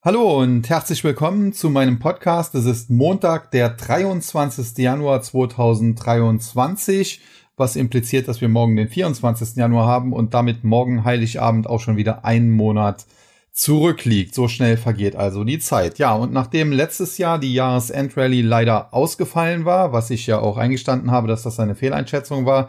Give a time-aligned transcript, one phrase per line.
[0.00, 2.54] Hallo und herzlich willkommen zu meinem Podcast.
[2.54, 4.78] Es ist Montag, der 23.
[4.78, 7.20] Januar 2023,
[7.56, 9.56] was impliziert, dass wir morgen den 24.
[9.56, 13.06] Januar haben und damit morgen Heiligabend auch schon wieder einen Monat
[13.50, 14.36] zurückliegt.
[14.36, 15.98] So schnell vergeht also die Zeit.
[15.98, 21.10] Ja, und nachdem letztes Jahr die Jahresendrallye leider ausgefallen war, was ich ja auch eingestanden
[21.10, 22.68] habe, dass das eine Fehleinschätzung war,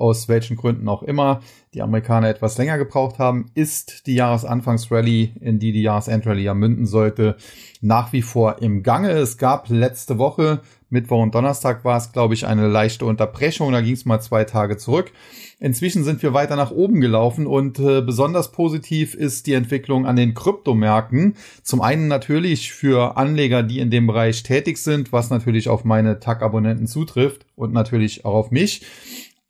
[0.00, 1.40] aus welchen Gründen auch immer
[1.74, 6.86] die Amerikaner etwas länger gebraucht haben, ist die Jahresanfangsrallye, in die die Jahresendrallye ja münden
[6.86, 7.36] sollte,
[7.80, 9.10] nach wie vor im Gange.
[9.10, 13.70] Es gab letzte Woche, Mittwoch und Donnerstag war es, glaube ich, eine leichte Unterbrechung.
[13.70, 15.12] Da ging es mal zwei Tage zurück.
[15.60, 20.16] Inzwischen sind wir weiter nach oben gelaufen und äh, besonders positiv ist die Entwicklung an
[20.16, 21.36] den Kryptomärkten.
[21.62, 26.18] Zum einen natürlich für Anleger, die in dem Bereich tätig sind, was natürlich auf meine
[26.18, 28.82] TAG-Abonnenten zutrifft und natürlich auch auf mich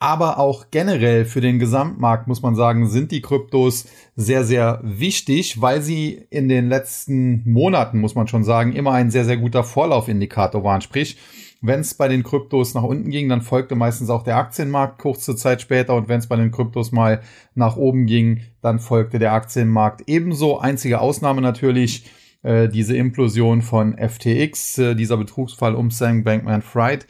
[0.00, 3.86] aber auch generell für den Gesamtmarkt muss man sagen, sind die Kryptos
[4.16, 9.10] sehr, sehr wichtig, weil sie in den letzten Monaten, muss man schon sagen, immer ein
[9.10, 10.80] sehr, sehr guter Vorlaufindikator waren.
[10.80, 11.18] Sprich,
[11.60, 15.37] wenn es bei den Kryptos nach unten ging, dann folgte meistens auch der Aktienmarkt kurze
[15.37, 17.20] Zeit später und wenn es bei den Kryptos mal
[17.54, 20.59] nach oben ging, dann folgte der Aktienmarkt ebenso.
[20.59, 22.10] Einzige Ausnahme natürlich
[22.42, 27.07] äh, diese Implosion von FTX, äh, dieser Betrugsfall um Sam Bankman-Fried.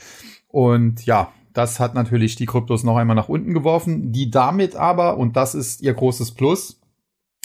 [0.48, 5.16] Und ja, das hat natürlich die Kryptos noch einmal nach unten geworfen, die damit aber,
[5.16, 6.80] und das ist ihr großes Plus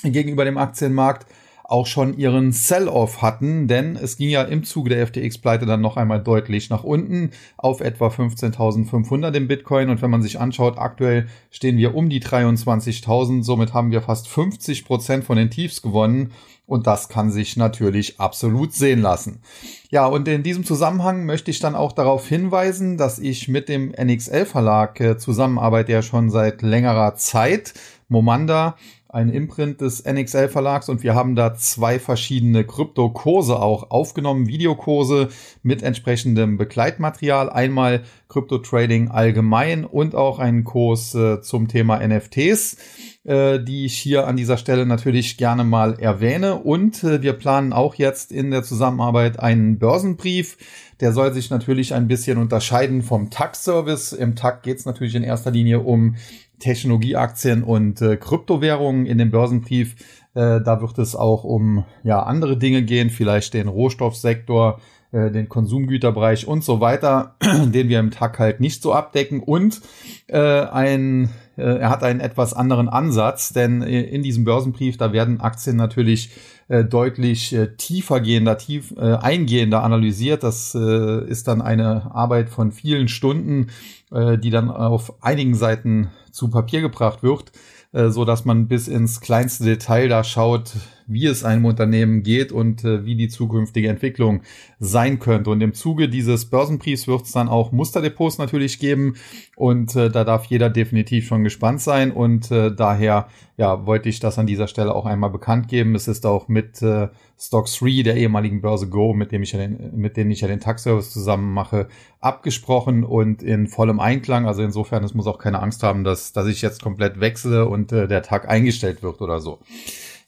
[0.03, 1.25] gegenüber dem Aktienmarkt,
[1.67, 5.98] auch schon ihren Sell-off hatten, denn es ging ja im Zuge der FTX-Pleite dann noch
[5.98, 9.89] einmal deutlich nach unten auf etwa 15.500 im Bitcoin.
[9.89, 14.28] Und wenn man sich anschaut, aktuell stehen wir um die 23.000, somit haben wir fast
[14.28, 16.31] 50 Prozent von den Tiefs gewonnen
[16.66, 19.41] und das kann sich natürlich absolut sehen lassen.
[19.89, 23.91] Ja, und in diesem Zusammenhang möchte ich dann auch darauf hinweisen, dass ich mit dem
[23.91, 27.73] NXL Verlag äh, zusammenarbeite ja schon seit längerer Zeit.
[28.08, 28.75] Momanda
[29.16, 35.30] ein Imprint des NXL Verlags und wir haben da zwei verschiedene Kryptokurse auch aufgenommen, Videokurse
[35.63, 37.49] mit entsprechendem Begleitmaterial.
[37.49, 42.76] Einmal Krypto Trading allgemein und auch einen Kurs äh, zum Thema NFTs,
[43.25, 46.58] äh, die ich hier an dieser Stelle natürlich gerne mal erwähne.
[46.58, 50.58] Und äh, wir planen auch jetzt in der Zusammenarbeit einen Börsenbrief.
[50.99, 54.14] Der soll sich natürlich ein bisschen unterscheiden vom TAG-Service.
[54.14, 56.17] Im TAG geht es natürlich in erster Linie um
[56.59, 59.95] Technologieaktien und äh, Kryptowährungen in dem Börsenbrief.
[60.35, 64.80] Äh, da wird es auch um ja andere Dinge gehen, vielleicht den Rohstoffsektor,
[65.11, 69.39] den Konsumgüterbereich und so weiter, den wir im Tag halt nicht so abdecken.
[69.39, 69.80] Und
[70.27, 71.30] äh, ein,
[71.61, 76.32] er hat einen etwas anderen Ansatz, denn äh, in diesem Börsenbrief, da werden Aktien natürlich
[76.67, 80.44] äh, deutlich äh, tiefergehender, tief äh, eingehender analysiert.
[80.44, 83.67] Das äh, ist dann eine Arbeit von vielen Stunden,
[84.11, 87.52] äh, die dann auf einigen Seiten zu Papier gebracht wird,
[87.94, 90.73] äh, so dass man bis ins kleinste Detail da schaut,
[91.08, 94.42] wie es einem Unternehmen geht und äh, wie die zukünftige Entwicklung
[94.80, 95.49] sein könnte.
[95.49, 99.15] Und im Zuge dieses Börsenbriefs wird es dann auch Musterdepots natürlich geben
[99.55, 103.27] und äh, da darf jeder definitiv schon gespannt sein und äh, daher
[103.58, 105.95] ja wollte ich das an dieser Stelle auch einmal bekannt geben.
[105.95, 109.60] Es ist auch mit äh, Stock 3 der ehemaligen Börse Go, mit dem ich ja
[109.60, 111.88] den, mit denen ich ja den Tax-Service zusammen mache,
[112.21, 114.48] abgesprochen und in vollem Einklang.
[114.48, 117.92] Also insofern, es muss auch keine Angst haben, dass, dass ich jetzt komplett wechsle und
[117.92, 119.60] äh, der Tag eingestellt wird oder so.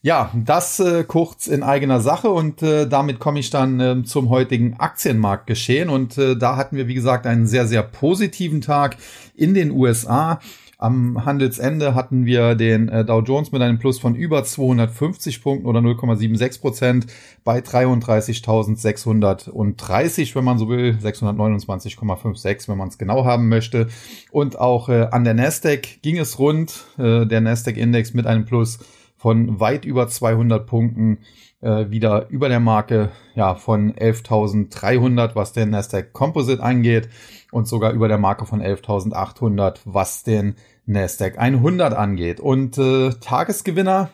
[0.08, 4.30] Ja, das äh, kurz in eigener Sache und äh, damit komme ich dann äh, zum
[4.30, 8.96] heutigen Aktienmarktgeschehen und äh, da hatten wir wie gesagt einen sehr sehr positiven Tag
[9.36, 10.40] in den USA.
[10.78, 15.68] Am Handelsende hatten wir den äh, Dow Jones mit einem Plus von über 250 Punkten
[15.68, 17.08] oder 0,76 Prozent
[17.44, 23.90] bei 33.630, wenn man so will, 629,56, wenn man es genau haben möchte.
[24.32, 28.80] Und auch äh, an der Nasdaq ging es rund, äh, der Nasdaq-Index mit einem Plus
[29.18, 31.20] von weit über 200 Punkten
[31.62, 37.10] äh, wieder über der Marke ja von 11.300, was den Nasdaq Composite angeht
[37.52, 40.56] und sogar über der Marke von 11.800, was den
[40.86, 42.40] Nasdaq 100 angeht.
[42.40, 44.10] Und äh, Tagesgewinner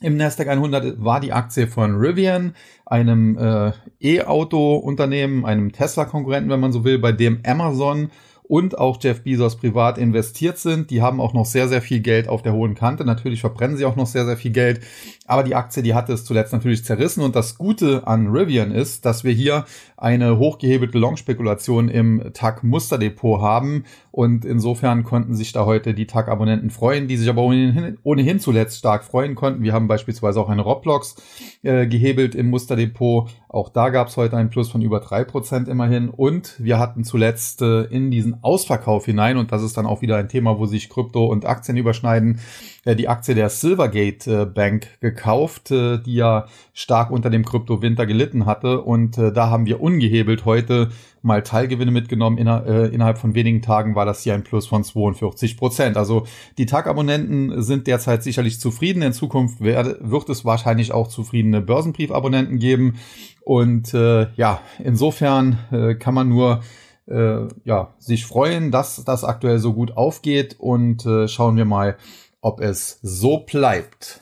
[0.00, 6.72] im Nasdaq 100 war die Aktie von Rivian, einem äh, E-Auto-Unternehmen, einem Tesla-Konkurrenten, wenn man
[6.72, 8.10] so will, bei dem Amazon
[8.46, 10.90] und auch Jeff Bezos privat investiert sind.
[10.90, 13.04] Die haben auch noch sehr, sehr viel Geld auf der hohen Kante.
[13.04, 14.80] Natürlich verbrennen sie auch noch sehr, sehr viel Geld.
[15.26, 17.22] Aber die Aktie, die hatte es zuletzt natürlich zerrissen.
[17.22, 19.64] Und das Gute an Rivian ist, dass wir hier
[19.96, 23.84] eine hochgehebelte Long-Spekulation im TAG-Musterdepot haben.
[24.10, 28.78] Und insofern konnten sich da heute die TAG-Abonnenten freuen, die sich aber ohnehin, ohnehin zuletzt
[28.78, 29.62] stark freuen konnten.
[29.62, 31.16] Wir haben beispielsweise auch eine Roblox
[31.62, 33.30] äh, gehebelt im Musterdepot.
[33.48, 36.10] Auch da gab es heute einen Plus von über drei Prozent immerhin.
[36.10, 40.16] Und wir hatten zuletzt äh, in diesen Ausverkauf hinein und das ist dann auch wieder
[40.16, 42.40] ein Thema, wo sich Krypto und Aktien überschneiden.
[42.84, 48.06] Äh, die Aktie der Silvergate äh, Bank gekauft, äh, die ja stark unter dem Krypto-Winter
[48.06, 50.90] gelitten hatte und da haben wir ungehebelt heute
[51.22, 52.36] mal Teilgewinne mitgenommen.
[52.36, 55.96] Inner, innerhalb von wenigen Tagen war das hier ein Plus von 42 Prozent.
[55.96, 56.26] Also
[56.58, 59.02] die Tagabonnenten sind derzeit sicherlich zufrieden.
[59.02, 62.96] In Zukunft wird es wahrscheinlich auch zufriedene Börsenbriefabonnenten geben.
[63.44, 66.60] Und äh, ja, insofern äh, kann man nur
[67.06, 71.96] äh, ja, sich freuen, dass das aktuell so gut aufgeht und äh, schauen wir mal,
[72.40, 74.20] ob es so bleibt.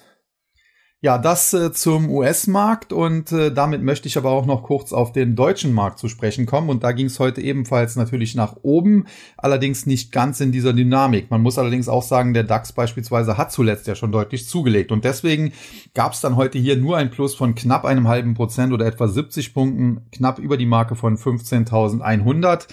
[1.04, 5.10] Ja, das äh, zum US-Markt und äh, damit möchte ich aber auch noch kurz auf
[5.10, 6.70] den deutschen Markt zu sprechen kommen.
[6.70, 9.06] Und da ging es heute ebenfalls natürlich nach oben,
[9.36, 11.28] allerdings nicht ganz in dieser Dynamik.
[11.28, 14.92] Man muss allerdings auch sagen, der DAX beispielsweise hat zuletzt ja schon deutlich zugelegt.
[14.92, 15.52] Und deswegen
[15.92, 19.08] gab es dann heute hier nur ein Plus von knapp einem halben Prozent oder etwa
[19.08, 22.68] 70 Punkten, knapp über die Marke von 15.100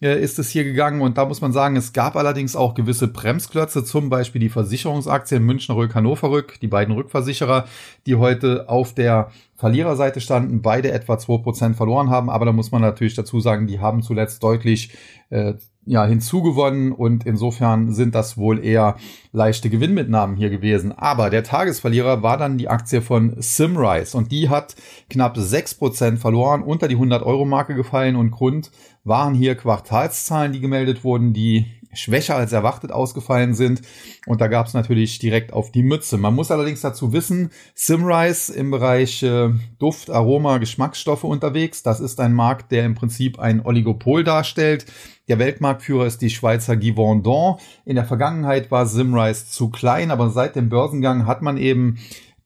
[0.00, 1.00] äh, ist es hier gegangen.
[1.00, 5.44] Und da muss man sagen, es gab allerdings auch gewisse Bremsklötze, zum Beispiel die Versicherungsaktien
[5.44, 7.66] Münchner Rück, Hannover Rück, die beiden Rückversicherer,
[8.06, 12.30] die heute auf der Verliererseite standen, beide etwa zwei Prozent verloren haben.
[12.30, 14.92] Aber da muss man natürlich dazu sagen, die haben zuletzt deutlich
[15.28, 15.54] äh,
[15.86, 18.96] ja, hinzugewonnen und insofern sind das wohl eher
[19.32, 20.92] leichte Gewinnmitnahmen hier gewesen.
[20.92, 24.76] Aber der Tagesverlierer war dann die Aktie von Simrise und die hat
[25.08, 28.70] knapp sechs Prozent verloren, unter die 100-Euro-Marke gefallen und Grund
[29.04, 33.82] waren hier Quartalszahlen, die gemeldet wurden, die schwächer als erwartet ausgefallen sind.
[34.26, 36.18] Und da gab es natürlich direkt auf die Mütze.
[36.18, 41.82] Man muss allerdings dazu wissen, Simrise im Bereich äh, Duft, Aroma, Geschmacksstoffe unterwegs.
[41.82, 44.86] Das ist ein Markt, der im Prinzip ein Oligopol darstellt.
[45.28, 47.56] Der Weltmarktführer ist die Schweizer Givaudan.
[47.84, 51.98] In der Vergangenheit war Simrise zu klein, aber seit dem Börsengang hat man eben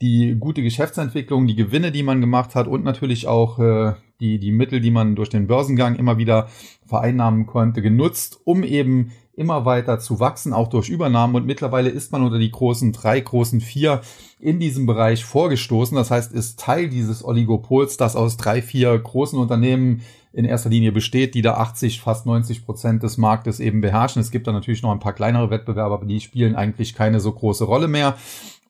[0.02, 4.52] die gute Geschäftsentwicklung, die Gewinne, die man gemacht hat und natürlich auch äh, die, die
[4.52, 6.48] Mittel, die man durch den Börsengang immer wieder
[6.86, 11.34] vereinnahmen konnte, genutzt, um eben immer weiter zu wachsen, auch durch Übernahmen.
[11.34, 14.00] Und mittlerweile ist man unter die großen drei, großen vier
[14.38, 15.96] in diesem Bereich vorgestoßen.
[15.96, 20.02] Das heißt, ist Teil dieses Oligopols, das aus drei, vier großen Unternehmen
[20.32, 24.20] in erster Linie besteht, die da 80, fast 90 Prozent des Marktes eben beherrschen.
[24.20, 27.30] Es gibt da natürlich noch ein paar kleinere Wettbewerber, aber die spielen eigentlich keine so
[27.30, 28.16] große Rolle mehr.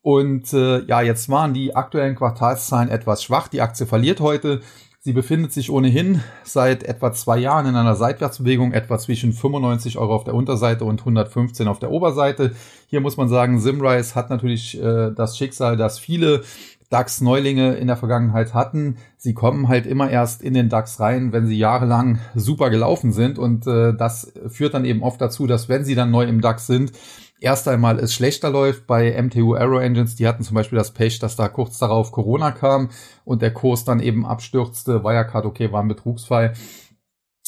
[0.03, 3.49] Und äh, ja, jetzt waren die aktuellen Quartalszahlen etwas schwach.
[3.49, 4.61] Die Aktie verliert heute
[5.07, 10.15] Sie befindet sich ohnehin seit etwa zwei Jahren in einer Seitwärtsbewegung, etwa zwischen 95 Euro
[10.15, 12.53] auf der Unterseite und 115 auf der Oberseite.
[12.87, 16.41] Hier muss man sagen, Simrise hat natürlich äh, das Schicksal, dass viele
[16.89, 18.97] DAX-Neulinge in der Vergangenheit hatten.
[19.19, 23.39] Sie kommen halt immer erst in den DAX rein, wenn sie jahrelang super gelaufen sind.
[23.39, 26.67] Und äh, das führt dann eben oft dazu, dass wenn sie dann neu im DAX
[26.67, 26.93] sind,
[27.41, 30.17] erst einmal es schlechter läuft bei MTU Aero Engines.
[30.17, 32.91] Die hatten zum Beispiel das Pech, dass da kurz darauf Corona kam
[33.25, 35.05] und der Kurs dann eben abstürzte.
[35.05, 36.55] Wirecard, okay, war ein Betrugsfall.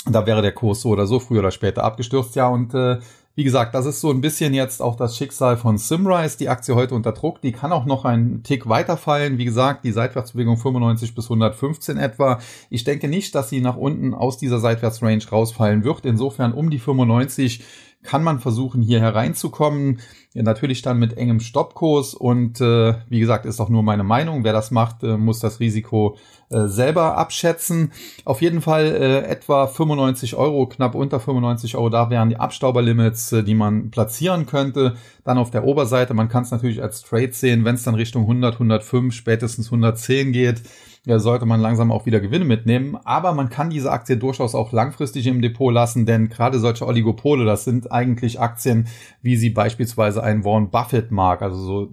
[0.09, 2.37] Da wäre der Kurs so oder so früher oder später abgestürzt.
[2.37, 2.99] Ja, und äh,
[3.39, 6.75] wie gesagt, das ist so ein bisschen jetzt auch das Schicksal von Simrise, die Aktie
[6.75, 7.43] heute unter Druck.
[7.43, 9.37] Die kann auch noch einen Tick weiterfallen.
[9.37, 12.39] Wie gesagt, die Seitwärtsbewegung 95 bis 115 etwa.
[12.71, 16.07] Ich denke nicht, dass sie nach unten aus dieser Seitwärtsrange rausfallen wird.
[16.07, 17.63] Insofern um die 95
[18.07, 20.01] kann man versuchen, hier hereinzukommen.
[20.33, 24.45] Ja, natürlich dann mit engem Stoppkurs und äh, wie gesagt, ist auch nur meine Meinung.
[24.45, 26.17] Wer das macht, äh, muss das Risiko
[26.51, 27.93] äh, selber abschätzen.
[28.25, 33.33] Auf jeden Fall äh, etwa 95 Euro, knapp unter 95 Euro, da wären die Abstauberlimits,
[33.33, 34.97] äh, die man platzieren könnte.
[35.25, 38.23] Dann auf der Oberseite, man kann es natürlich als Trade sehen, wenn es dann Richtung
[38.23, 40.63] 100, 105, spätestens 110 geht
[41.07, 42.99] ja, sollte man langsam auch wieder Gewinne mitnehmen.
[43.05, 47.45] Aber man kann diese Aktie durchaus auch langfristig im Depot lassen, denn gerade solche Oligopole,
[47.45, 48.89] das sind eigentlich Aktien,
[49.23, 51.89] wie sie beispielsweise ein Warren Buffett mag, also so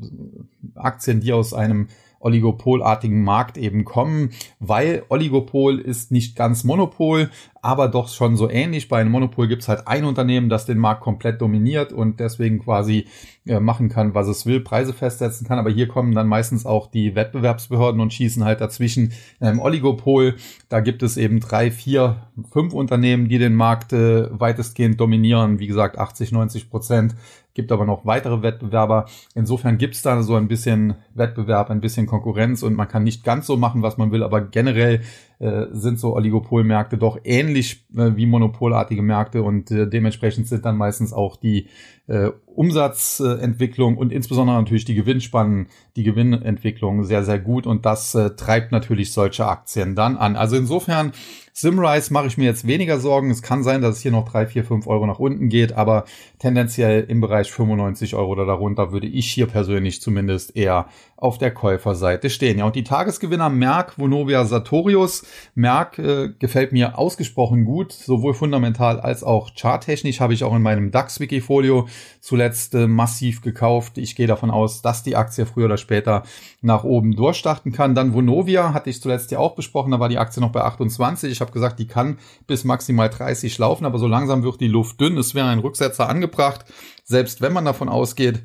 [0.76, 1.88] Aktien, die aus einem
[2.24, 7.30] oligopolartigen Markt eben kommen, weil Oligopol ist nicht ganz Monopol,
[7.62, 8.90] aber doch schon so ähnlich.
[8.90, 12.60] Bei einem Monopol gibt es halt ein Unternehmen, das den Markt komplett dominiert und deswegen
[12.60, 13.08] quasi
[13.46, 15.60] äh, machen kann, was es will, Preise festsetzen kann.
[15.60, 19.14] Aber hier kommen dann meistens auch die Wettbewerbsbehörden und schießen halt dazwischen.
[19.40, 20.36] In einem Oligopol,
[20.68, 25.60] da gibt es eben drei, vier, fünf Unternehmen, die den Markt äh, weitestgehend dominieren.
[25.60, 27.16] Wie gesagt, 80, 90 Prozent
[27.54, 29.06] gibt aber noch weitere Wettbewerber.
[29.36, 33.24] Insofern gibt es da so ein bisschen Wettbewerb, ein bisschen Konkurrenz und man kann nicht
[33.24, 35.02] ganz so machen, was man will, aber generell
[35.40, 40.78] äh, sind so Oligopolmärkte doch ähnlich äh, wie monopolartige Märkte und äh, dementsprechend sind dann
[40.78, 41.68] meistens auch die
[42.08, 48.32] äh, Umsatzentwicklung und insbesondere natürlich die Gewinnspannen, die Gewinnentwicklung sehr, sehr gut und das äh,
[48.36, 50.36] treibt natürlich solche Aktien dann an.
[50.36, 51.14] Also insofern
[51.56, 53.30] Simrise mache ich mir jetzt weniger Sorgen.
[53.30, 56.06] Es kann sein, dass es hier noch drei, vier, fünf Euro nach unten geht, aber
[56.40, 61.52] tendenziell im Bereich 95 Euro oder darunter würde ich hier persönlich zumindest eher auf der
[61.52, 62.58] Käuferseite stehen.
[62.58, 65.23] Ja, und die Tagesgewinner Merck, Vonovia, Sartorius.
[65.56, 70.62] Merck äh, gefällt mir ausgesprochen gut, sowohl fundamental als auch charttechnisch habe ich auch in
[70.62, 71.88] meinem DAX-Wikifolio
[72.20, 73.98] zuletzt äh, massiv gekauft.
[73.98, 76.24] Ich gehe davon aus, dass die Aktie früher oder später
[76.62, 77.96] nach oben durchstarten kann.
[77.96, 81.32] Dann Vonovia hatte ich zuletzt ja auch besprochen, da war die Aktie noch bei 28.
[81.32, 85.00] Ich habe gesagt, die kann bis maximal 30 laufen, aber so langsam wird die Luft
[85.00, 85.18] dünn.
[85.18, 86.66] Es wäre ein Rücksetzer angebracht.
[87.04, 88.44] Selbst wenn man davon ausgeht,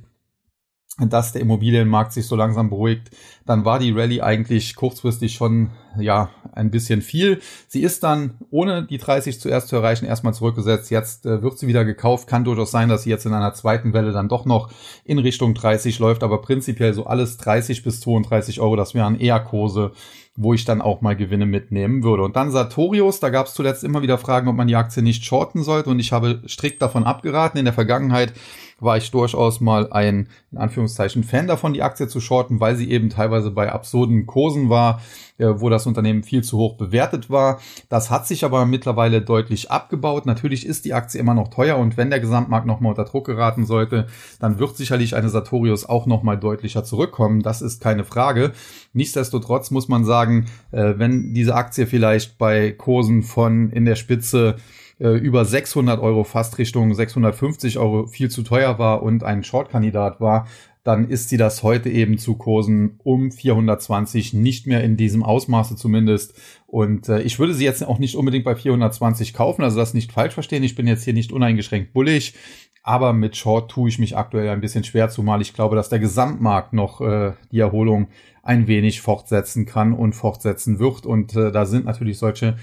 [0.98, 3.10] dass der Immobilienmarkt sich so langsam beruhigt,
[3.46, 7.40] dann war die Rallye eigentlich kurzfristig schon ja ein bisschen viel.
[7.68, 10.90] Sie ist dann ohne die 30 zuerst zu erreichen erstmal zurückgesetzt.
[10.90, 12.26] Jetzt äh, wird sie wieder gekauft.
[12.26, 14.70] Kann durchaus sein, dass sie jetzt in einer zweiten Welle dann doch noch
[15.04, 19.40] in Richtung 30 läuft, aber prinzipiell so alles 30 bis 32 Euro, das wären eher
[19.40, 19.92] Kurse,
[20.36, 22.24] wo ich dann auch mal Gewinne mitnehmen würde.
[22.24, 25.24] Und dann Sartorius, da gab es zuletzt immer wieder Fragen, ob man die Aktie nicht
[25.24, 27.58] shorten sollte und ich habe strikt davon abgeraten.
[27.58, 28.32] In der Vergangenheit
[28.80, 32.90] war ich durchaus mal ein, in Anführungszeichen, Fan davon, die Aktie zu shorten, weil sie
[32.90, 35.00] eben teilweise bei absurden Kursen war,
[35.38, 37.60] äh, wo das Unternehmen viel zu hoch bewertet war.
[37.88, 40.26] Das hat sich aber mittlerweile deutlich abgebaut.
[40.26, 43.66] Natürlich ist die Aktie immer noch teuer und wenn der Gesamtmarkt nochmal unter Druck geraten
[43.66, 44.06] sollte,
[44.40, 47.42] dann wird sicherlich eine Sartorius auch nochmal deutlicher zurückkommen.
[47.42, 48.52] Das ist keine Frage.
[48.92, 54.56] Nichtsdestotrotz muss man sagen, äh, wenn diese Aktie vielleicht bei Kursen von in der Spitze
[54.98, 60.20] äh, über 600 Euro, fast Richtung 650 Euro viel zu teuer war und ein Short-Kandidat
[60.20, 60.46] war,
[60.84, 65.76] dann ist sie das heute eben zu Kursen um 420 nicht mehr in diesem Ausmaße
[65.76, 66.34] zumindest.
[66.66, 70.12] Und äh, ich würde sie jetzt auch nicht unbedingt bei 420 kaufen, also das nicht
[70.12, 70.62] falsch verstehen.
[70.62, 72.34] Ich bin jetzt hier nicht uneingeschränkt bullig,
[72.82, 75.98] aber mit Short tue ich mich aktuell ein bisschen schwer, zumal ich glaube, dass der
[75.98, 78.08] Gesamtmarkt noch äh, die Erholung
[78.42, 81.04] ein wenig fortsetzen kann und fortsetzen wird.
[81.04, 82.56] Und äh, da sind natürlich solche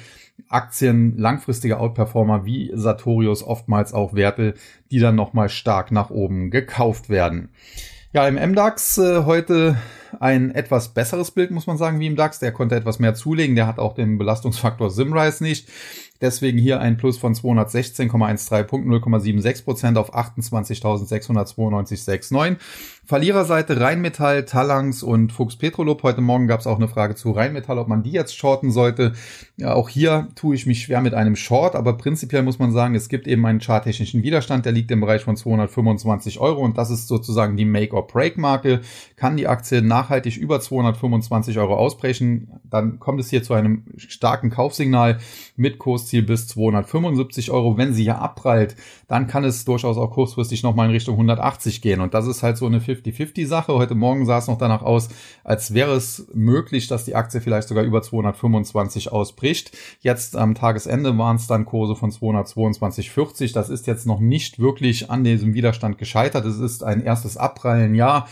[0.49, 4.53] Aktien, langfristige Outperformer wie Sartorius, oftmals auch Werte,
[4.91, 7.49] die dann nochmal stark nach oben gekauft werden.
[8.13, 9.75] Ja, im MDAX äh, heute
[10.19, 12.39] ein etwas besseres Bild, muss man sagen, wie im DAX.
[12.39, 13.55] Der konnte etwas mehr zulegen.
[13.55, 15.69] Der hat auch den Belastungsfaktor Simrise nicht.
[16.22, 22.55] Deswegen hier ein Plus von 216,13 Punkten, 0,76 Prozent auf 28.692,69.
[23.05, 26.01] Verliererseite Rheinmetall, Talangs und Fuchs Petrolub.
[26.01, 29.13] Heute Morgen gab es auch eine Frage zu Rheinmetall, ob man die jetzt shorten sollte.
[29.57, 32.95] Ja, auch hier tue ich mich schwer mit einem Short, aber prinzipiell muss man sagen,
[32.95, 36.89] es gibt eben einen charttechnischen Widerstand, der liegt im Bereich von 225 Euro und das
[36.89, 38.81] ist sozusagen die Make-or-Break-Marke.
[39.17, 44.50] Kann die Aktie nachhaltig über 225 Euro ausbrechen, dann kommt es hier zu einem starken
[44.50, 45.19] Kaufsignal
[45.57, 47.77] mit Kursziel bis 275 Euro.
[47.77, 48.75] Wenn sie hier abprallt,
[49.07, 52.57] dann kann es durchaus auch kurzfristig nochmal in Richtung 180 gehen und das ist halt
[52.57, 53.74] so eine 50-50-Sache.
[53.74, 55.10] Heute Morgen sah es noch danach aus,
[55.43, 59.72] als wäre es möglich, dass die Aktie vielleicht sogar über 225 ausbricht.
[60.01, 63.53] Jetzt am Tagesende waren es dann Kurse von 222,40.
[63.53, 66.45] Das ist jetzt noch nicht wirklich an diesem Widerstand gescheitert.
[66.45, 68.27] Es ist ein erstes Abprallen, ja.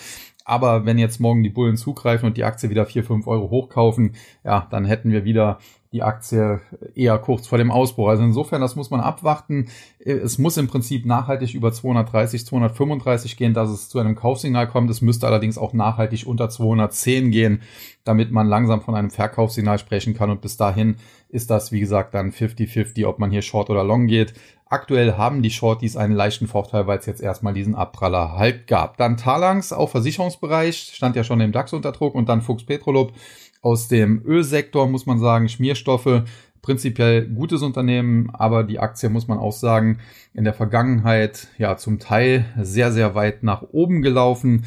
[0.46, 4.16] Aber wenn jetzt morgen die Bullen zugreifen und die Aktie wieder 4, 5 Euro hochkaufen,
[4.44, 5.60] ja, dann hätten wir wieder
[5.94, 6.60] die Aktie
[6.96, 8.10] eher kurz vor dem Ausbruch.
[8.10, 9.68] Also insofern, das muss man abwarten.
[10.00, 14.90] Es muss im Prinzip nachhaltig über 230, 235 gehen, dass es zu einem Kaufsignal kommt.
[14.90, 17.62] Es müsste allerdings auch nachhaltig unter 210 gehen,
[18.04, 20.32] damit man langsam von einem Verkaufssignal sprechen kann.
[20.32, 20.96] Und bis dahin
[21.30, 24.34] ist das, wie gesagt, dann 50-50, ob man hier Short oder Long geht.
[24.66, 28.98] Aktuell haben die Shorties einen leichten Vorteil, weil es jetzt erstmal diesen Abpraller halt gab.
[28.98, 33.14] Dann Talangs, auch Versicherungsbereich, stand ja schon im DAX unter Druck und dann Fuchs Petrolub
[33.64, 36.24] aus dem Ölsektor, muss man sagen, Schmierstoffe,
[36.62, 40.00] prinzipiell gutes Unternehmen, aber die Aktie muss man auch sagen,
[40.34, 44.66] in der Vergangenheit ja zum Teil sehr, sehr weit nach oben gelaufen,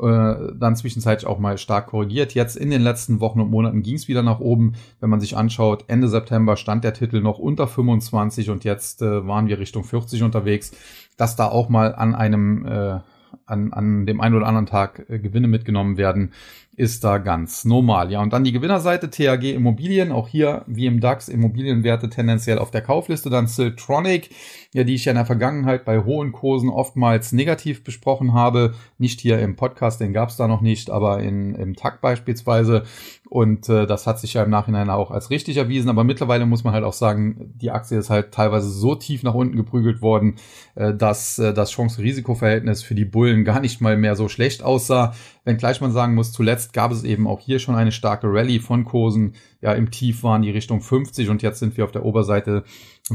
[0.00, 2.34] äh, dann zwischenzeitlich auch mal stark korrigiert.
[2.34, 4.74] Jetzt in den letzten Wochen und Monaten ging es wieder nach oben.
[5.00, 9.26] Wenn man sich anschaut, Ende September stand der Titel noch unter 25 und jetzt äh,
[9.26, 10.72] waren wir Richtung 40 unterwegs.
[11.16, 13.00] Dass da auch mal an einem äh,
[13.46, 16.32] an, an dem einen oder anderen Tag äh, Gewinne mitgenommen werden,
[16.78, 18.12] ist da ganz normal.
[18.12, 22.70] Ja, und dann die Gewinnerseite THG Immobilien, auch hier wie im DAX Immobilienwerte tendenziell auf
[22.70, 23.30] der Kaufliste.
[23.30, 24.30] Dann Siltronic,
[24.72, 28.74] ja, die ich ja in der Vergangenheit bei hohen Kursen oftmals negativ besprochen habe.
[28.96, 32.84] Nicht hier im Podcast, den gab es da noch nicht, aber in, im TAG beispielsweise.
[33.28, 35.90] Und äh, das hat sich ja im Nachhinein auch als richtig erwiesen.
[35.90, 39.34] Aber mittlerweile muss man halt auch sagen, die Aktie ist halt teilweise so tief nach
[39.34, 40.36] unten geprügelt worden,
[40.76, 45.12] äh, dass äh, das Chance-Risiko-Verhältnis für die Bullen gar nicht mal mehr so schlecht aussah
[45.48, 48.84] Wenngleich man sagen muss, zuletzt gab es eben auch hier schon eine starke Rallye von
[48.84, 49.32] Kursen.
[49.62, 52.64] Ja, im Tief waren die Richtung 50 und jetzt sind wir auf der Oberseite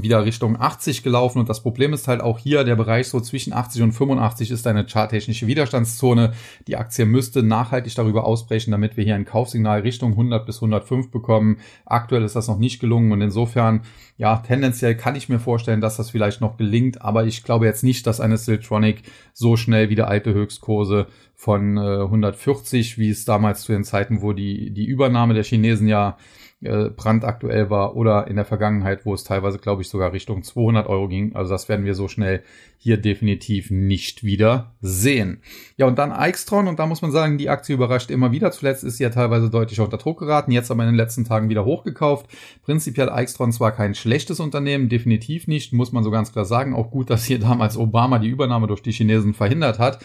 [0.01, 1.39] wieder Richtung 80 gelaufen.
[1.39, 4.65] Und das Problem ist halt auch hier, der Bereich so zwischen 80 und 85 ist
[4.65, 6.33] eine charttechnische Widerstandszone.
[6.67, 11.11] Die Aktie müsste nachhaltig darüber ausbrechen, damit wir hier ein Kaufsignal Richtung 100 bis 105
[11.11, 11.57] bekommen.
[11.85, 13.81] Aktuell ist das noch nicht gelungen und insofern,
[14.17, 17.83] ja, tendenziell kann ich mir vorstellen, dass das vielleicht noch gelingt, aber ich glaube jetzt
[17.83, 23.63] nicht, dass eine Siltronic so schnell wieder alte Höchstkurse von äh, 140, wie es damals
[23.63, 26.17] zu den Zeiten, wo die, die Übernahme der Chinesen ja
[26.63, 30.87] äh, brandaktuell war oder in der Vergangenheit, wo es teilweise, glaube ich, sogar Richtung 200
[30.87, 31.35] Euro ging.
[31.35, 32.43] Also das werden wir so schnell
[32.77, 35.41] hier definitiv nicht wieder sehen.
[35.77, 38.51] Ja, und dann Eichstron und da muss man sagen, die Aktie überrascht immer wieder.
[38.51, 41.49] Zuletzt ist sie ja teilweise deutlich unter Druck geraten, jetzt aber in den letzten Tagen
[41.49, 42.27] wieder hochgekauft.
[42.63, 46.73] Prinzipiell Eichstron zwar kein schlechtes Unternehmen, definitiv nicht, muss man so ganz klar sagen.
[46.73, 49.99] Auch gut, dass hier damals Obama die Übernahme durch die Chinesen verhindert hat.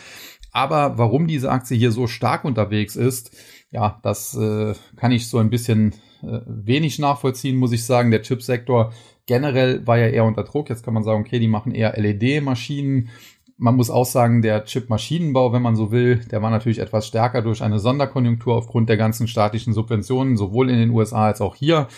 [0.52, 3.36] Aber warum diese Aktie hier so stark unterwegs ist,
[3.70, 8.10] ja, das äh, kann ich so ein bisschen wenig nachvollziehen, muss ich sagen.
[8.10, 8.92] Der Chipsektor
[9.26, 10.68] generell war ja eher unter Druck.
[10.68, 13.10] Jetzt kann man sagen, okay, die machen eher LED-Maschinen.
[13.56, 17.42] Man muss auch sagen, der Chip-Maschinenbau, wenn man so will, der war natürlich etwas stärker
[17.42, 21.88] durch eine Sonderkonjunktur aufgrund der ganzen staatlichen Subventionen, sowohl in den USA als auch hier.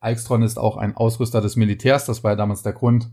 [0.00, 2.06] Alstron ist auch ein Ausrüster des Militärs.
[2.06, 3.10] Das war ja damals der Grund,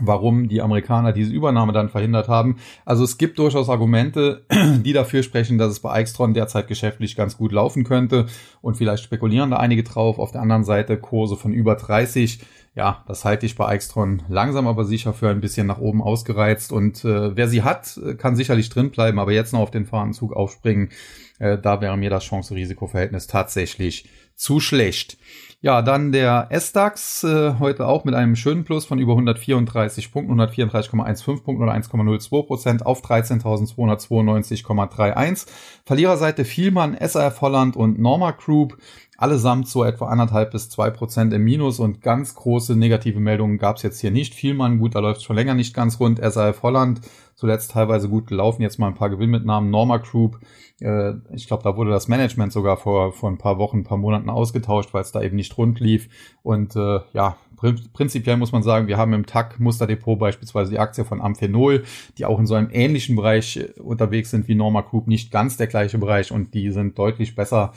[0.00, 2.56] warum die Amerikaner diese Übernahme dann verhindert haben.
[2.84, 4.44] Also es gibt durchaus Argumente,
[4.84, 8.26] die dafür sprechen, dass es bei Eichstron derzeit geschäftlich ganz gut laufen könnte
[8.60, 10.18] und vielleicht spekulieren da einige drauf.
[10.18, 12.40] Auf der anderen Seite Kurse von über 30.
[12.74, 16.72] Ja, das halte ich bei Eichstron langsam aber sicher für ein bisschen nach oben ausgereizt
[16.72, 20.34] und äh, wer sie hat, kann sicherlich drin bleiben, aber jetzt noch auf den Fahnenzug
[20.34, 20.90] aufspringen,
[21.38, 25.16] äh, da wäre mir das Chance-Risiko-Verhältnis tatsächlich zu schlecht.
[25.62, 30.38] Ja, dann der S-DAX äh, heute auch mit einem schönen Plus von über 134 Punkten,
[30.38, 35.46] 134,15 Punkten oder 1,02 Prozent auf 13.292,31.
[35.86, 38.76] Verliererseite Vielmann, SAF Holland und Norma Group
[39.16, 43.76] allesamt so etwa anderthalb bis zwei Prozent im Minus und ganz große negative Meldungen gab
[43.76, 44.34] es jetzt hier nicht.
[44.34, 46.20] Vielmann, gut, da läuft schon länger nicht ganz rund.
[46.22, 47.00] SAF Holland
[47.34, 49.70] zuletzt teilweise gut gelaufen, jetzt mal ein paar Gewinnmitnahmen.
[49.70, 50.40] Norma Group,
[50.80, 53.98] äh, ich glaube, da wurde das Management sogar vor, vor ein paar Wochen, ein paar
[53.98, 56.08] Monaten ausgetauscht, weil es da eben nicht rund lief.
[56.42, 61.04] Und äh, ja, prinzipiell muss man sagen, wir haben im TAC Musterdepot beispielsweise die Aktie
[61.04, 61.84] von Amphenol,
[62.18, 65.56] die auch in so einem ähnlichen Bereich äh, unterwegs sind wie Norma Group, nicht ganz
[65.56, 67.72] der gleiche Bereich und die sind deutlich besser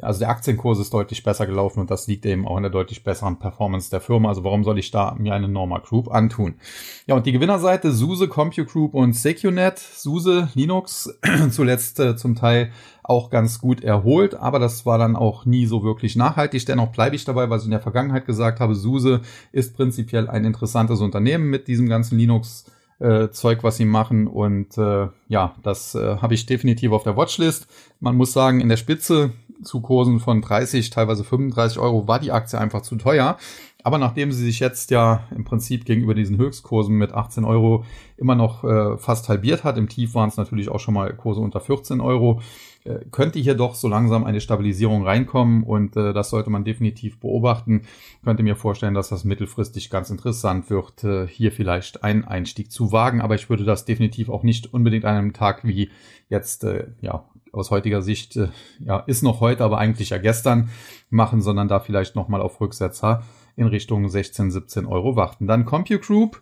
[0.00, 3.02] also der Aktienkurs ist deutlich besser gelaufen und das liegt eben auch in der deutlich
[3.02, 4.28] besseren Performance der Firma.
[4.28, 6.54] Also warum soll ich da mir eine Norma Group antun?
[7.06, 9.78] Ja, und die Gewinnerseite SUSE, CompuGroup und SecuNet.
[9.78, 11.18] SUSE, Linux,
[11.50, 12.70] zuletzt äh, zum Teil
[13.08, 16.66] auch ganz gut erholt, aber das war dann auch nie so wirklich nachhaltig.
[16.66, 18.74] Dennoch bleibe ich dabei, was ich in der Vergangenheit gesagt habe.
[18.74, 22.66] SUSE ist prinzipiell ein interessantes Unternehmen mit diesem ganzen Linux
[22.98, 24.26] äh, Zeug, was sie machen.
[24.26, 27.66] Und äh, ja, das äh, habe ich definitiv auf der Watchlist.
[27.98, 29.30] Man muss sagen, in der Spitze
[29.62, 33.38] zu Kursen von 30, teilweise 35 Euro war die Aktie einfach zu teuer.
[33.84, 37.84] Aber nachdem sie sich jetzt ja im Prinzip gegenüber diesen Höchstkursen mit 18 Euro
[38.16, 41.40] immer noch äh, fast halbiert hat, im Tief waren es natürlich auch schon mal Kurse
[41.40, 42.42] unter 14 Euro,
[42.82, 47.20] äh, könnte hier doch so langsam eine Stabilisierung reinkommen und äh, das sollte man definitiv
[47.20, 47.82] beobachten.
[48.24, 52.90] Könnte mir vorstellen, dass das mittelfristig ganz interessant wird, äh, hier vielleicht einen Einstieg zu
[52.90, 55.90] wagen, aber ich würde das definitiv auch nicht unbedingt an einem Tag wie
[56.28, 58.48] jetzt, äh, ja, aus heutiger Sicht, äh,
[58.80, 60.68] ja, ist noch heute, aber eigentlich ja gestern
[61.10, 63.22] machen, sondern da vielleicht nochmal auf Rücksetzer
[63.58, 65.46] in Richtung 16, 17 Euro warten.
[65.46, 66.40] Dann CompuGroup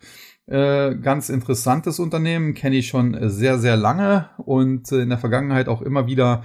[0.48, 5.66] äh, ganz interessantes Unternehmen, kenne ich schon sehr, sehr lange und äh, in der Vergangenheit
[5.66, 6.44] auch immer wieder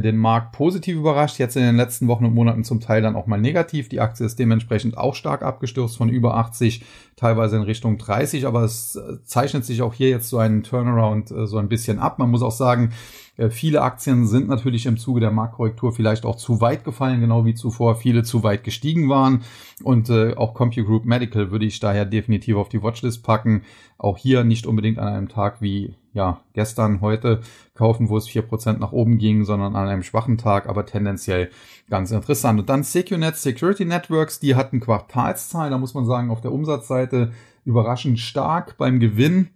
[0.00, 1.38] den Markt positiv überrascht.
[1.38, 3.88] Jetzt in den letzten Wochen und Monaten zum Teil dann auch mal negativ.
[3.88, 6.84] Die Aktie ist dementsprechend auch stark abgestürzt von über 80,
[7.16, 11.30] teilweise in Richtung 30, aber es äh, zeichnet sich auch hier jetzt so einen Turnaround
[11.30, 12.18] äh, so ein bisschen ab.
[12.18, 12.92] Man muss auch sagen,
[13.36, 17.44] äh, viele Aktien sind natürlich im Zuge der Marktkorrektur vielleicht auch zu weit gefallen, genau
[17.44, 19.42] wie zuvor viele zu weit gestiegen waren.
[19.82, 23.62] Und äh, auch CompuGroup Medical würde ich daher definitiv auf die Watchlist packen.
[23.98, 27.40] Auch hier nicht unbedingt an einem Tag wie ja gestern, heute
[27.74, 31.50] kaufen, wo es vier Prozent nach oben ging, sondern an einem schwachen Tag, aber tendenziell
[31.88, 32.60] ganz interessant.
[32.60, 37.32] Und dann SecureNet Security Networks, die hatten Quartalszahlen, da muss man sagen, auf der Umsatzseite
[37.64, 39.50] überraschend stark beim Gewinn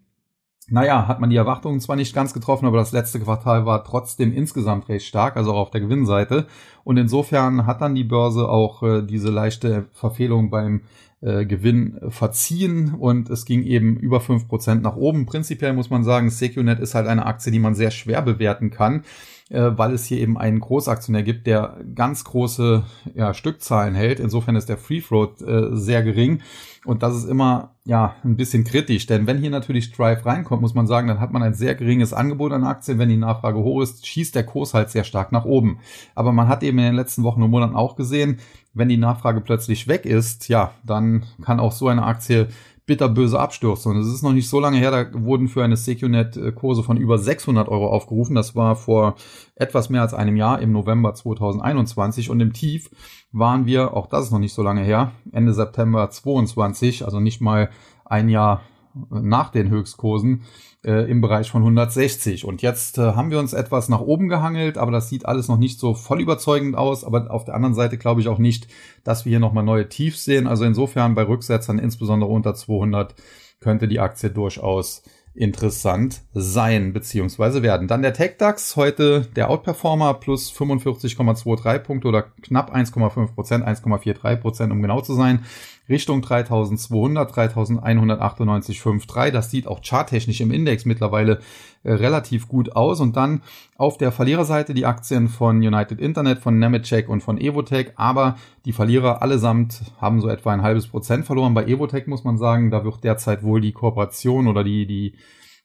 [0.68, 4.32] naja, hat man die Erwartungen zwar nicht ganz getroffen, aber das letzte Quartal war trotzdem
[4.32, 6.46] insgesamt recht stark, also auch auf der Gewinnseite.
[6.82, 10.82] Und insofern hat dann die Börse auch äh, diese leichte Verfehlung beim
[11.26, 15.26] äh, Gewinn verziehen und es ging eben über fünf Prozent nach oben.
[15.26, 19.02] Prinzipiell muss man sagen, SecuNet ist halt eine Aktie, die man sehr schwer bewerten kann
[19.50, 22.82] äh, weil es hier eben einen Großaktionär gibt, der ganz große
[23.14, 24.18] ja, Stückzahlen hält.
[24.18, 26.42] Insofern ist der Free Float äh, sehr gering.
[26.84, 30.74] Und das ist immer ja ein bisschen kritisch, denn wenn hier natürlich Drive reinkommt, muss
[30.74, 32.98] man sagen, dann hat man ein sehr geringes Angebot an Aktien.
[32.98, 35.78] Wenn die Nachfrage hoch ist, schießt der Kurs halt sehr stark nach oben.
[36.14, 38.38] Aber man hat eben in den letzten Wochen und Monaten auch gesehen,
[38.74, 42.48] wenn die Nachfrage plötzlich weg ist, ja, dann kann auch so eine Aktie
[42.86, 43.88] bitterböse Abstürze.
[43.88, 46.82] Und es ist noch nicht so lange her, da wurden für eine Secunet äh, Kurse
[46.82, 48.36] von über 600 Euro aufgerufen.
[48.36, 49.16] Das war vor
[49.56, 52.90] etwas mehr als einem Jahr im November 2021 und im Tief
[53.32, 57.40] waren wir, auch das ist noch nicht so lange her, Ende September 22, also nicht
[57.40, 57.70] mal
[58.04, 58.62] ein Jahr
[59.10, 60.42] nach den Höchstkursen
[60.84, 62.44] äh, im Bereich von 160.
[62.44, 65.58] Und jetzt äh, haben wir uns etwas nach oben gehangelt, aber das sieht alles noch
[65.58, 67.04] nicht so voll überzeugend aus.
[67.04, 68.68] Aber auf der anderen Seite glaube ich auch nicht,
[69.04, 70.46] dass wir hier nochmal neue Tiefs sehen.
[70.46, 73.14] Also insofern bei Rücksetzern, insbesondere unter 200,
[73.60, 75.02] könnte die Aktie durchaus
[75.36, 77.62] interessant sein bzw.
[77.62, 77.88] werden.
[77.88, 84.72] Dann der TechDAX, heute der Outperformer plus 45,23 Punkte oder knapp 1,5 Prozent, 1,43 Prozent,
[84.72, 85.44] um genau zu sein.
[85.88, 89.30] Richtung 3200, 3198,53.
[89.30, 91.40] Das sieht auch charttechnisch im Index mittlerweile
[91.82, 93.00] äh, relativ gut aus.
[93.00, 93.42] Und dann
[93.76, 97.92] auf der Verliererseite die Aktien von United Internet, von Nemetschek und von Evotech.
[97.96, 101.54] Aber die Verlierer allesamt haben so etwa ein halbes Prozent verloren.
[101.54, 105.14] Bei Evotech muss man sagen, da wird derzeit wohl die Kooperation oder die, die,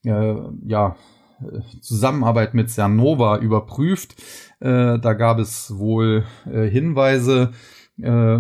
[0.08, 0.96] äh, ja,
[1.82, 4.16] Zusammenarbeit mit Cernova überprüft.
[4.60, 7.52] Äh, da gab es wohl äh, Hinweise,
[8.02, 8.40] äh,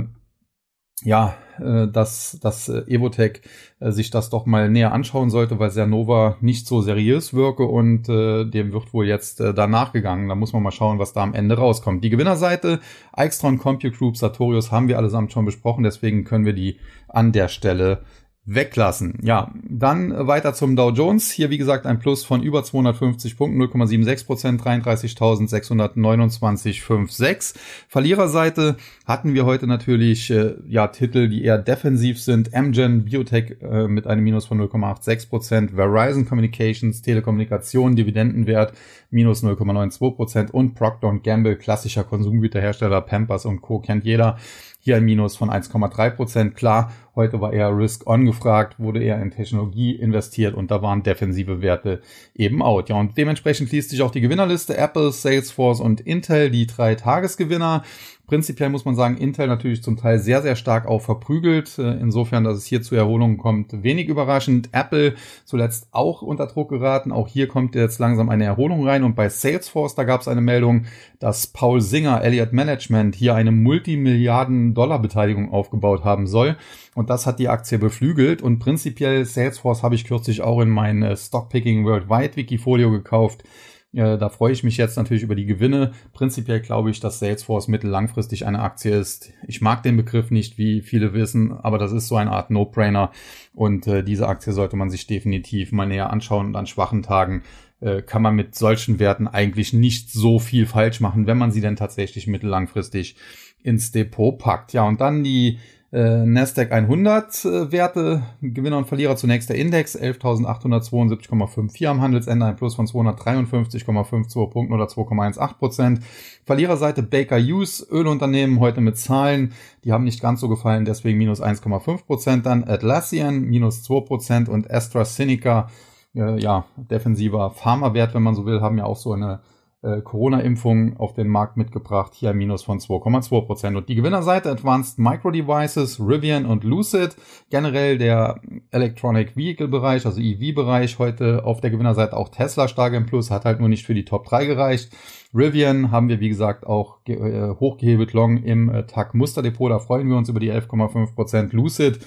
[1.03, 3.41] ja, äh, dass, dass äh, Evotech
[3.79, 8.07] äh, sich das doch mal näher anschauen sollte, weil Cernova nicht so seriös wirke und
[8.09, 10.29] äh, dem wird wohl jetzt äh, danach gegangen.
[10.29, 12.03] Da muss man mal schauen, was da am Ende rauskommt.
[12.03, 12.79] Die Gewinnerseite,
[13.15, 17.47] Extron, Compute Group, Sartorius haben wir allesamt schon besprochen, deswegen können wir die an der
[17.47, 18.03] Stelle
[18.45, 19.19] weglassen.
[19.21, 21.29] Ja, dann weiter zum Dow Jones.
[21.29, 27.53] Hier, wie gesagt, ein Plus von über 250 Punkten, 0,76 Prozent, 33.629,56.
[27.87, 32.55] Verliererseite hatten wir heute natürlich äh, ja Titel, die eher defensiv sind.
[32.55, 38.73] Amgen, Biotech äh, mit einem Minus von 0,86 Prozent, Verizon Communications, Telekommunikation, Dividendenwert
[39.11, 43.79] minus 0,92 Prozent und Procter Gamble, klassischer Konsumgüterhersteller, Pampers und Co.
[43.79, 44.37] kennt jeder
[44.83, 46.55] hier ein Minus von 1,3 Prozent.
[46.55, 51.61] Klar, heute war eher Risk-On gefragt, wurde eher in Technologie investiert und da waren defensive
[51.61, 52.01] Werte
[52.35, 52.89] eben out.
[52.89, 57.83] Ja, und dementsprechend liest sich auch die Gewinnerliste Apple, Salesforce und Intel, die drei Tagesgewinner.
[58.31, 61.77] Prinzipiell muss man sagen, Intel natürlich zum Teil sehr, sehr stark auch verprügelt.
[61.77, 64.69] Äh, insofern, dass es hier zu Erholungen kommt, wenig überraschend.
[64.71, 67.11] Apple zuletzt auch unter Druck geraten.
[67.11, 69.03] Auch hier kommt jetzt langsam eine Erholung rein.
[69.03, 70.85] Und bei Salesforce, da gab es eine Meldung,
[71.19, 76.55] dass Paul Singer, Elliott Management, hier eine Multimilliarden-Dollar-Beteiligung aufgebaut haben soll.
[76.95, 78.41] Und das hat die Aktie beflügelt.
[78.41, 83.43] Und prinzipiell Salesforce habe ich kürzlich auch in mein äh, Stockpicking Worldwide Wikifolio gekauft.
[83.93, 85.91] Äh, da freue ich mich jetzt natürlich über die Gewinne.
[86.13, 89.33] Prinzipiell glaube ich, dass Salesforce mittellangfristig eine Aktie ist.
[89.47, 93.11] Ich mag den Begriff nicht, wie viele wissen, aber das ist so eine Art No-Brainer.
[93.53, 96.47] Und äh, diese Aktie sollte man sich definitiv mal näher anschauen.
[96.47, 97.43] Und an schwachen Tagen
[97.81, 101.61] äh, kann man mit solchen Werten eigentlich nicht so viel falsch machen, wenn man sie
[101.61, 103.15] denn tatsächlich mittellangfristig
[103.63, 104.73] ins Depot packt.
[104.73, 105.59] Ja, und dann die
[105.91, 112.55] äh, Nasdaq 100 äh, Werte, Gewinner und Verlierer zunächst der Index 11.872,54 am Handelsende, ein
[112.55, 115.99] Plus von 253,52 Punkten oder 2,18 Prozent.
[116.45, 121.41] Verliererseite Baker Hughes, Ölunternehmen heute mit Zahlen, die haben nicht ganz so gefallen, deswegen minus
[121.41, 122.45] 1,5 Prozent.
[122.45, 125.69] Dann Atlassian minus 2 Prozent und AstraZeneca,
[126.15, 129.41] äh, ja, defensiver Pharmawert, wenn man so will, haben ja auch so eine
[129.83, 132.13] äh, Corona-Impfung auf den Markt mitgebracht.
[132.13, 133.77] Hier ein Minus von 2,2 Prozent.
[133.77, 137.15] Und die Gewinnerseite Advanced Micro Devices, Rivian und Lucid.
[137.49, 138.39] Generell der
[138.71, 140.99] Electronic Vehicle Bereich, also EV-Bereich.
[140.99, 144.05] Heute auf der Gewinnerseite auch Tesla stark im Plus, hat halt nur nicht für die
[144.05, 144.95] Top 3 gereicht.
[145.33, 149.71] Rivian haben wir, wie gesagt, auch äh, hochgehebelt long im äh, TAC Musterdepot.
[149.71, 151.53] Da freuen wir uns über die 11,5 Prozent.
[151.53, 151.99] Lucid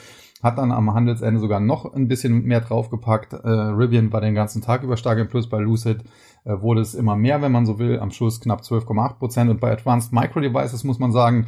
[0.44, 3.32] hat dann am Handelsende sogar noch ein bisschen mehr draufgepackt.
[3.32, 6.04] Äh, Rivian war den ganzen Tag über stark im Plus bei Lucid
[6.44, 9.50] wurde es immer mehr, wenn man so will, am Schluss knapp 12,8 Prozent.
[9.50, 11.46] Und bei Advanced Micro Devices muss man sagen,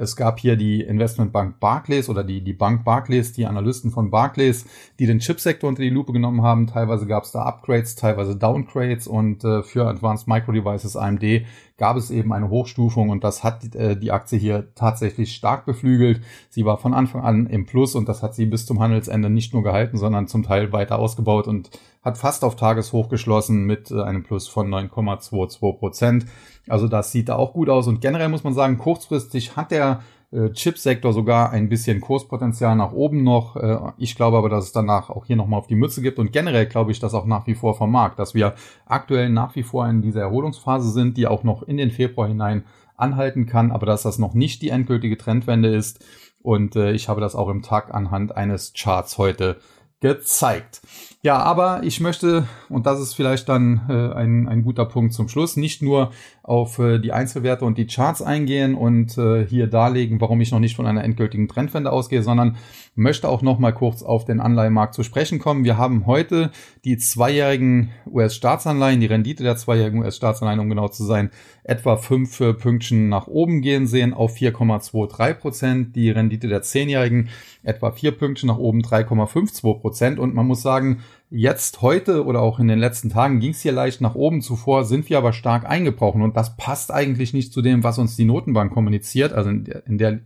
[0.00, 4.64] es gab hier die Investmentbank Barclays oder die, die Bank Barclays, die Analysten von Barclays,
[5.00, 6.68] die den Chipsektor unter die Lupe genommen haben.
[6.68, 11.44] Teilweise gab es da Upgrades, teilweise Downgrades und äh, für Advanced Micro Devices AMD
[11.78, 16.22] gab es eben eine Hochstufung und das hat äh, die Aktie hier tatsächlich stark beflügelt.
[16.48, 19.52] Sie war von Anfang an im Plus und das hat sie bis zum Handelsende nicht
[19.52, 21.70] nur gehalten, sondern zum Teil weiter ausgebaut und
[22.08, 26.26] hat fast auf Tageshoch geschlossen mit äh, einem Plus von 9,22 Prozent.
[26.68, 27.86] Also das sieht da auch gut aus.
[27.86, 32.92] Und generell muss man sagen, kurzfristig hat der äh, Chipsektor sogar ein bisschen Kurspotenzial nach
[32.92, 33.56] oben noch.
[33.56, 36.18] Äh, ich glaube aber, dass es danach auch hier nochmal auf die Mütze gibt.
[36.18, 38.54] Und generell glaube ich das auch nach wie vor vom Markt, dass wir
[38.86, 42.64] aktuell nach wie vor in dieser Erholungsphase sind, die auch noch in den Februar hinein
[42.96, 46.04] anhalten kann, aber dass das noch nicht die endgültige Trendwende ist.
[46.42, 49.58] Und äh, ich habe das auch im Tag anhand eines Charts heute
[50.00, 50.80] gezeigt.
[51.22, 55.28] Ja, aber ich möchte, und das ist vielleicht dann äh, ein, ein guter Punkt zum
[55.28, 56.12] Schluss, nicht nur
[56.44, 60.60] auf äh, die Einzelwerte und die Charts eingehen und äh, hier darlegen, warum ich noch
[60.60, 62.56] nicht von einer endgültigen Trendwende ausgehe, sondern
[62.98, 65.64] möchte auch noch mal kurz auf den Anleihenmarkt zu sprechen kommen.
[65.64, 66.50] Wir haben heute
[66.84, 71.30] die zweijährigen US-Staatsanleihen, die Rendite der zweijährigen US-Staatsanleihen, um genau zu sein,
[71.62, 75.96] etwa fünf Pünktchen nach oben gehen sehen auf 4,23 Prozent.
[75.96, 77.28] Die Rendite der zehnjährigen
[77.62, 80.18] etwa vier Pünktchen nach oben 3,52 Prozent.
[80.18, 80.98] Und man muss sagen,
[81.30, 84.40] Jetzt heute oder auch in den letzten Tagen ging es hier leicht nach oben.
[84.40, 88.16] Zuvor sind wir aber stark eingebrochen und das passt eigentlich nicht zu dem, was uns
[88.16, 89.34] die Notenbank kommuniziert.
[89.34, 90.20] Also in der, in, der,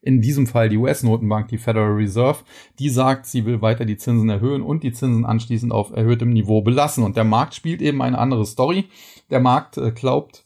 [0.00, 2.38] in diesem Fall die US-Notenbank, die Federal Reserve,
[2.78, 6.62] die sagt, sie will weiter die Zinsen erhöhen und die Zinsen anschließend auf erhöhtem Niveau
[6.62, 7.04] belassen.
[7.04, 8.86] Und der Markt spielt eben eine andere Story.
[9.30, 10.44] Der Markt äh, glaubt,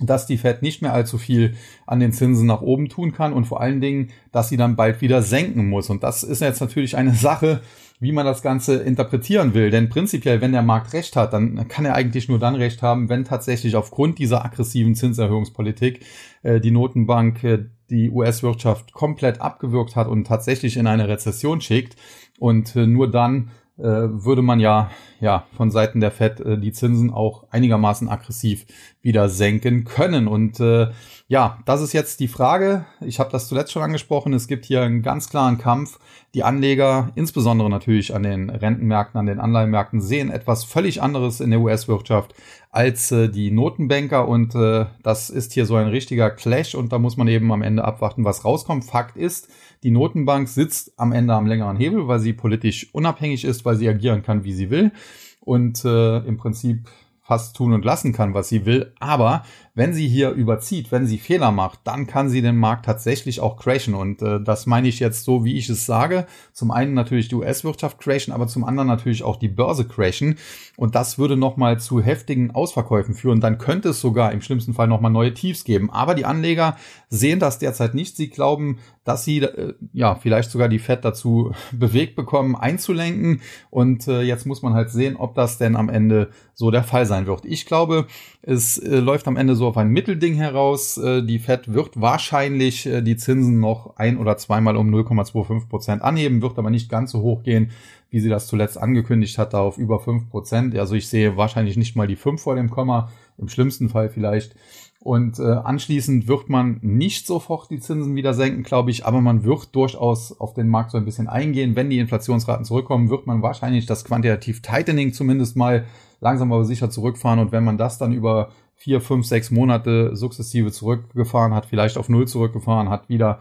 [0.00, 1.54] dass die Fed nicht mehr allzu viel
[1.86, 5.00] an den Zinsen nach oben tun kann und vor allen Dingen, dass sie dann bald
[5.00, 5.90] wieder senken muss.
[5.90, 7.60] Und das ist jetzt natürlich eine Sache,
[8.00, 9.70] wie man das Ganze interpretieren will.
[9.70, 13.10] Denn prinzipiell, wenn der Markt recht hat, dann kann er eigentlich nur dann recht haben,
[13.10, 16.00] wenn tatsächlich aufgrund dieser aggressiven Zinserhöhungspolitik
[16.42, 21.96] äh, die Notenbank äh, die US-Wirtschaft komplett abgewürgt hat und tatsächlich in eine Rezession schickt.
[22.38, 23.50] Und äh, nur dann
[23.82, 24.90] würde man ja,
[25.20, 28.66] ja von Seiten der Fed äh, die Zinsen auch einigermaßen aggressiv
[29.02, 30.28] wieder senken können.
[30.28, 30.88] Und äh,
[31.30, 32.86] ja, das ist jetzt die Frage.
[33.00, 34.32] Ich habe das zuletzt schon angesprochen.
[34.32, 36.00] Es gibt hier einen ganz klaren Kampf.
[36.34, 41.50] Die Anleger, insbesondere natürlich an den Rentenmärkten, an den Anleihenmärkten, sehen etwas völlig anderes in
[41.50, 42.34] der US-Wirtschaft
[42.72, 44.26] als äh, die Notenbanker.
[44.26, 46.74] Und äh, das ist hier so ein richtiger Clash.
[46.74, 48.84] Und da muss man eben am Ende abwarten, was rauskommt.
[48.84, 49.46] Fakt ist,
[49.84, 53.88] die Notenbank sitzt am Ende am längeren Hebel, weil sie politisch unabhängig ist, weil sie
[53.88, 54.90] agieren kann, wie sie will.
[55.38, 56.88] Und äh, im Prinzip
[57.30, 58.92] fast tun und lassen kann, was sie will.
[58.98, 59.44] Aber
[59.76, 63.56] wenn sie hier überzieht, wenn sie Fehler macht, dann kann sie den Markt tatsächlich auch
[63.56, 63.94] crashen.
[63.94, 66.26] Und äh, das meine ich jetzt so, wie ich es sage.
[66.52, 70.38] Zum einen natürlich die US-Wirtschaft crashen, aber zum anderen natürlich auch die Börse crashen.
[70.76, 73.40] Und das würde nochmal zu heftigen Ausverkäufen führen.
[73.40, 75.88] Dann könnte es sogar im schlimmsten Fall nochmal neue Tiefs geben.
[75.88, 76.76] Aber die Anleger
[77.08, 78.16] sehen das derzeit nicht.
[78.16, 83.40] Sie glauben, dass sie äh, ja vielleicht sogar die Fed dazu bewegt bekommen, einzulenken.
[83.70, 87.06] Und äh, jetzt muss man halt sehen, ob das denn am Ende so der Fall
[87.06, 87.44] sein wird.
[87.44, 88.06] Ich glaube,
[88.42, 90.96] es äh, läuft am Ende so auf ein Mittelding heraus.
[90.96, 96.02] Äh, die Fed wird wahrscheinlich äh, die Zinsen noch ein oder zweimal um 0,25 Prozent
[96.02, 97.72] anheben, wird aber nicht ganz so hoch gehen,
[98.10, 100.76] wie sie das zuletzt angekündigt hatte, auf über 5 Prozent.
[100.78, 104.54] Also ich sehe wahrscheinlich nicht mal die 5 vor dem Komma, im schlimmsten Fall vielleicht.
[105.02, 109.44] Und äh, anschließend wird man nicht sofort die Zinsen wieder senken, glaube ich, aber man
[109.44, 111.74] wird durchaus auf den Markt so ein bisschen eingehen.
[111.74, 115.86] Wenn die Inflationsraten zurückkommen, wird man wahrscheinlich das Quantitativ Tightening zumindest mal
[116.20, 117.38] langsam aber sicher zurückfahren.
[117.38, 122.10] Und wenn man das dann über vier, fünf, sechs Monate sukzessive zurückgefahren hat, vielleicht auf
[122.10, 123.38] Null zurückgefahren hat, wieder,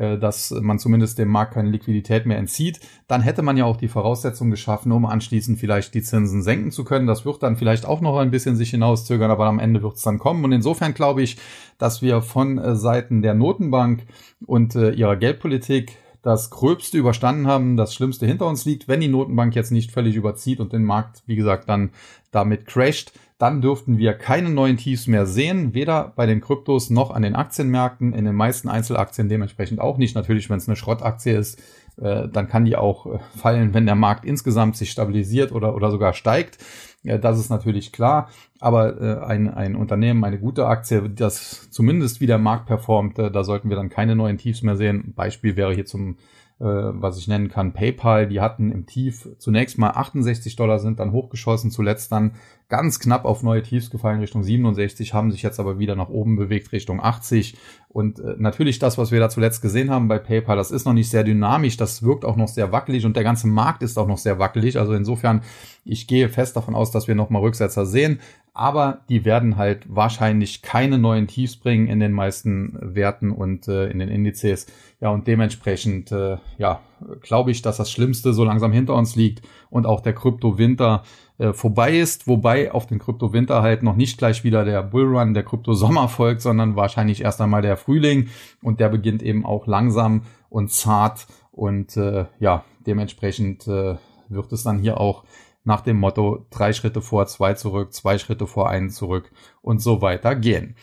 [0.00, 3.88] dass man zumindest dem Markt keine Liquidität mehr entzieht, dann hätte man ja auch die
[3.88, 7.06] Voraussetzungen geschaffen, um anschließend vielleicht die Zinsen senken zu können.
[7.06, 10.02] Das wird dann vielleicht auch noch ein bisschen sich hinauszögern, aber am Ende wird es
[10.02, 10.44] dann kommen.
[10.44, 11.36] Und insofern glaube ich,
[11.78, 14.06] dass wir von äh, Seiten der Notenbank
[14.46, 18.88] und äh, ihrer Geldpolitik das Gröbste überstanden haben, das Schlimmste hinter uns liegt.
[18.88, 21.90] Wenn die Notenbank jetzt nicht völlig überzieht und den Markt, wie gesagt, dann
[22.30, 27.10] damit crasht, dann dürften wir keine neuen Tiefs mehr sehen, weder bei den Kryptos noch
[27.10, 30.14] an den Aktienmärkten, in den meisten Einzelaktien dementsprechend auch nicht.
[30.14, 31.58] Natürlich, wenn es eine Schrottaktie ist,
[31.96, 35.90] äh, dann kann die auch äh, fallen, wenn der Markt insgesamt sich stabilisiert oder, oder
[35.90, 36.58] sogar steigt.
[37.02, 38.28] Ja, das ist natürlich klar.
[38.60, 43.30] Aber äh, ein, ein Unternehmen, eine gute Aktie, das zumindest wie der Markt performt, äh,
[43.30, 45.14] da sollten wir dann keine neuen Tiefs mehr sehen.
[45.16, 46.18] Beispiel wäre hier zum
[46.60, 51.00] äh, was ich nennen kann, PayPal, die hatten im Tief zunächst mal 68 Dollar, sind
[51.00, 52.32] dann hochgeschossen, zuletzt dann
[52.70, 56.36] ganz knapp auf neue Tiefs gefallen Richtung 67, haben sich jetzt aber wieder nach oben
[56.36, 57.58] bewegt Richtung 80.
[57.90, 60.92] Und äh, natürlich das, was wir da zuletzt gesehen haben bei PayPal, das ist noch
[60.94, 64.06] nicht sehr dynamisch, das wirkt auch noch sehr wackelig und der ganze Markt ist auch
[64.06, 64.78] noch sehr wackelig.
[64.78, 65.42] Also insofern,
[65.84, 68.20] ich gehe fest davon aus, dass wir nochmal Rücksetzer sehen
[68.52, 73.86] aber die werden halt wahrscheinlich keine neuen Tiefs bringen in den meisten Werten und äh,
[73.88, 74.66] in den Indizes.
[75.00, 76.80] Ja, und dementsprechend, äh, ja,
[77.20, 81.02] glaube ich, dass das Schlimmste so langsam hinter uns liegt und auch der Krypto-Winter
[81.38, 85.42] äh, vorbei ist, wobei auf den Krypto-Winter halt noch nicht gleich wieder der Bullrun, der
[85.42, 88.28] Krypto-Sommer folgt, sondern wahrscheinlich erst einmal der Frühling.
[88.62, 91.26] Und der beginnt eben auch langsam und zart.
[91.50, 93.96] Und äh, ja, dementsprechend äh,
[94.28, 95.24] wird es dann hier auch
[95.64, 99.30] nach dem Motto drei Schritte vor, zwei zurück, zwei Schritte vor, einen zurück
[99.62, 100.74] und so weiter gehen.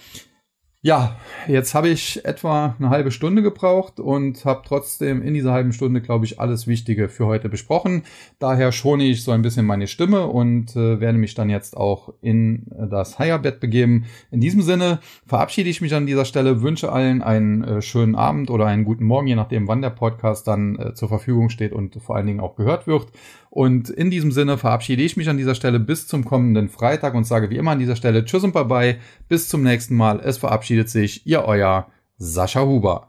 [0.87, 1.17] Ja,
[1.49, 5.99] jetzt habe ich etwa eine halbe Stunde gebraucht und habe trotzdem in dieser halben Stunde,
[5.99, 8.03] glaube ich, alles Wichtige für heute besprochen.
[8.39, 12.13] Daher schone ich so ein bisschen meine Stimme und äh, werde mich dann jetzt auch
[12.21, 14.05] in das Higher-Bett begeben.
[14.31, 18.49] In diesem Sinne verabschiede ich mich an dieser Stelle, wünsche allen einen äh, schönen Abend
[18.49, 22.01] oder einen guten Morgen, je nachdem, wann der Podcast dann äh, zur Verfügung steht und
[22.01, 23.07] vor allen Dingen auch gehört wird.
[23.49, 27.25] Und in diesem Sinne verabschiede ich mich an dieser Stelle bis zum kommenden Freitag und
[27.25, 28.97] sage wie immer an dieser Stelle Tschüss und Bye-bye.
[29.29, 30.19] Bis zum nächsten Mal.
[30.19, 33.05] Es verabschiedet sich Ihr Euer Sascha Huber.